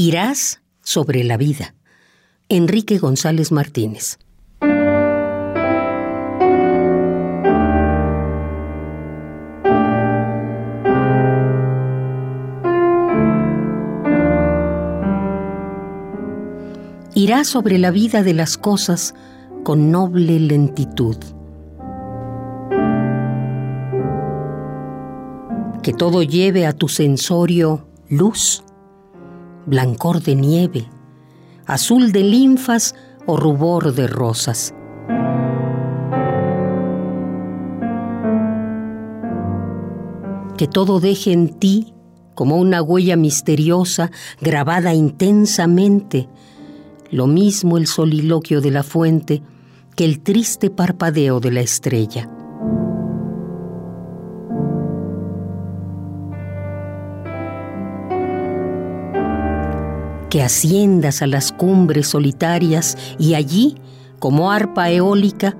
Irás 0.00 0.62
sobre 0.80 1.24
la 1.24 1.36
vida. 1.36 1.74
Enrique 2.48 2.98
González 2.98 3.50
Martínez. 3.50 4.20
Irás 17.14 17.48
sobre 17.48 17.78
la 17.80 17.90
vida 17.90 18.22
de 18.22 18.34
las 18.34 18.56
cosas 18.56 19.16
con 19.64 19.90
noble 19.90 20.38
lentitud. 20.38 21.16
Que 25.82 25.92
todo 25.92 26.22
lleve 26.22 26.66
a 26.66 26.72
tu 26.72 26.86
sensorio 26.86 27.88
luz 28.08 28.62
blancor 29.68 30.22
de 30.22 30.34
nieve, 30.34 30.88
azul 31.66 32.10
de 32.10 32.22
linfas 32.22 32.94
o 33.26 33.36
rubor 33.36 33.94
de 33.94 34.06
rosas. 34.06 34.74
Que 40.56 40.66
todo 40.66 40.98
deje 40.98 41.32
en 41.32 41.50
ti 41.58 41.92
como 42.34 42.56
una 42.56 42.82
huella 42.82 43.16
misteriosa 43.16 44.10
grabada 44.40 44.94
intensamente, 44.94 46.28
lo 47.10 47.26
mismo 47.26 47.76
el 47.76 47.86
soliloquio 47.86 48.60
de 48.60 48.70
la 48.70 48.82
fuente 48.82 49.42
que 49.96 50.04
el 50.04 50.20
triste 50.20 50.70
parpadeo 50.70 51.40
de 51.40 51.50
la 51.50 51.60
estrella. 51.60 52.30
Que 60.30 60.42
asciendas 60.42 61.22
a 61.22 61.26
las 61.26 61.52
cumbres 61.52 62.08
solitarias 62.08 62.96
y 63.18 63.34
allí, 63.34 63.76
como 64.18 64.50
arpa 64.50 64.90
eólica, 64.90 65.56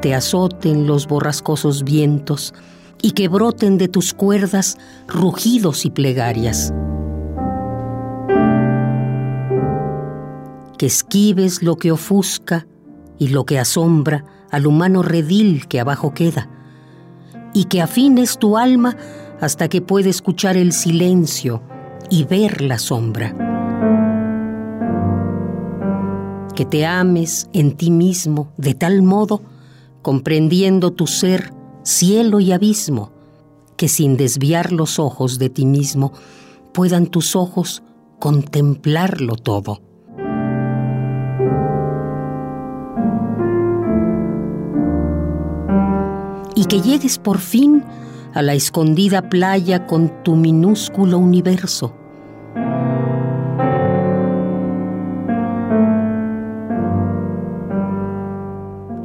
te 0.00 0.14
azoten 0.14 0.86
los 0.86 1.06
borrascosos 1.06 1.84
vientos 1.84 2.54
y 3.02 3.12
que 3.12 3.28
broten 3.28 3.78
de 3.78 3.88
tus 3.88 4.14
cuerdas 4.14 4.78
rugidos 5.06 5.84
y 5.84 5.90
plegarias. 5.90 6.72
Que 10.78 10.86
esquives 10.86 11.62
lo 11.62 11.76
que 11.76 11.92
ofusca 11.92 12.66
y 13.18 13.28
lo 13.28 13.44
que 13.44 13.58
asombra 13.58 14.24
al 14.50 14.66
humano 14.66 15.02
redil 15.02 15.66
que 15.68 15.80
abajo 15.80 16.14
queda, 16.14 16.48
y 17.52 17.64
que 17.64 17.82
afines 17.82 18.38
tu 18.38 18.56
alma 18.56 18.96
hasta 19.40 19.68
que 19.68 19.80
pueda 19.80 20.08
escuchar 20.08 20.56
el 20.56 20.72
silencio 20.72 21.62
y 22.10 22.24
ver 22.24 22.60
la 22.60 22.78
sombra 22.78 23.55
que 26.56 26.64
te 26.64 26.84
ames 26.84 27.48
en 27.52 27.76
ti 27.76 27.92
mismo 27.92 28.50
de 28.56 28.74
tal 28.74 29.02
modo, 29.02 29.42
comprendiendo 30.02 30.90
tu 30.90 31.06
ser, 31.06 31.52
cielo 31.84 32.40
y 32.40 32.50
abismo, 32.50 33.12
que 33.76 33.86
sin 33.86 34.16
desviar 34.16 34.72
los 34.72 34.98
ojos 34.98 35.38
de 35.38 35.50
ti 35.50 35.66
mismo, 35.66 36.12
puedan 36.72 37.06
tus 37.06 37.36
ojos 37.36 37.84
contemplarlo 38.18 39.36
todo. 39.36 39.82
Y 46.56 46.64
que 46.64 46.80
llegues 46.80 47.18
por 47.18 47.38
fin 47.38 47.84
a 48.32 48.40
la 48.40 48.54
escondida 48.54 49.28
playa 49.28 49.86
con 49.86 50.22
tu 50.24 50.36
minúsculo 50.36 51.18
universo 51.18 51.94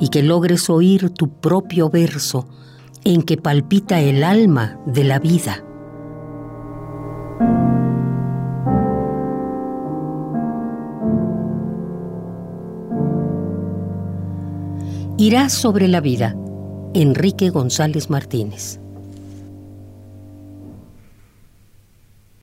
y 0.00 0.08
que 0.08 0.22
logres 0.22 0.70
oír 0.70 1.10
tu 1.10 1.28
propio 1.28 1.90
verso 1.90 2.48
en 3.04 3.22
que 3.22 3.36
palpita 3.36 4.00
el 4.00 4.24
alma 4.24 4.78
de 4.86 5.04
la 5.04 5.18
vida. 5.18 5.62
Irás 15.18 15.52
sobre 15.52 15.86
la 15.86 16.00
vida. 16.00 16.34
Enrique 16.94 17.50
González 17.50 18.08
Martínez. 18.08 18.80